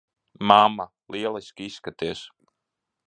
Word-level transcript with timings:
Mamma, 0.51 0.87
lieliski 1.15 1.67
izskaties. 1.73 2.25